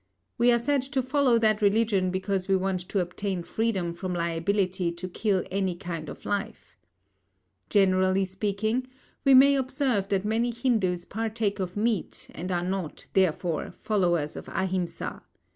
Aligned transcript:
We 0.39 0.51
are 0.51 0.57
said 0.57 0.81
to 0.93 1.03
follow 1.03 1.37
that 1.37 1.61
religion 1.61 2.09
because 2.09 2.47
we 2.47 2.55
want 2.55 2.79
to 2.89 3.01
obtain 3.01 3.43
freedom 3.43 3.93
from 3.93 4.15
liability 4.15 4.91
to 4.93 5.07
kill 5.07 5.43
any 5.51 5.75
kind 5.75 6.09
of 6.09 6.25
life. 6.25 6.75
Generally 7.69 8.25
speaking, 8.25 8.87
we 9.23 9.35
may 9.35 9.53
observe 9.53 10.09
that 10.09 10.25
many 10.25 10.49
Hindus 10.49 11.05
partake 11.05 11.59
of 11.59 11.77
meat 11.77 12.29
and 12.33 12.51
are 12.51 12.63
not, 12.65 13.05
therefore, 13.13 13.69
followers 13.69 14.35
of 14.35 14.47
Ahimsa. 14.49 15.21